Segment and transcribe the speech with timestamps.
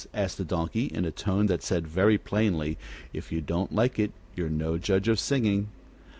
[0.15, 2.75] asked the Donkey, in a tone that said very plainly:
[3.13, 5.67] "If you don't like it you're no judge of singing."